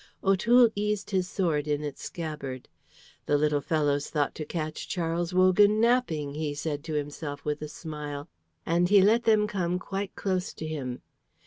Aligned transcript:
O'Toole 0.23 0.71
eased 0.73 1.11
his 1.11 1.29
sword 1.29 1.67
in 1.67 1.83
its 1.83 2.01
scabbard. 2.01 2.67
"The 3.27 3.37
little 3.37 3.61
fellows 3.61 4.09
thought 4.09 4.33
to 4.33 4.45
catch 4.45 4.87
Charles 4.89 5.31
Wogan 5.31 5.79
napping," 5.79 6.33
he 6.33 6.55
said 6.55 6.83
to 6.85 6.95
himself 6.95 7.45
with 7.45 7.61
a 7.61 7.67
smile, 7.67 8.27
and 8.65 8.89
he 8.89 9.03
let 9.03 9.25
them 9.25 9.45
come 9.45 9.77
quite 9.77 10.15
close 10.15 10.55
to 10.55 10.65
him. 10.65 11.03